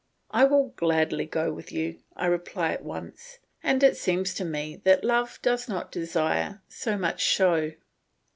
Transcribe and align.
"I 0.31 0.45
will 0.45 0.69
gladly 0.69 1.27
go 1.27 1.53
with 1.53 1.71
you," 1.71 1.99
I 2.15 2.25
reply 2.25 2.71
at 2.73 2.83
once, 2.83 3.37
"and 3.61 3.83
it 3.83 3.95
seems 3.97 4.33
to 4.33 4.43
me 4.43 4.77
that 4.83 5.03
love 5.03 5.37
does 5.43 5.69
not 5.69 5.91
desire 5.91 6.63
so 6.67 6.97
much 6.97 7.21
show." 7.21 7.73